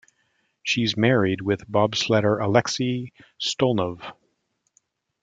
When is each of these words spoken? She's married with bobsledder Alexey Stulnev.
She's 0.63 0.97
married 0.97 1.41
with 1.41 1.71
bobsledder 1.71 2.43
Alexey 2.43 3.13
Stulnev. 3.39 4.01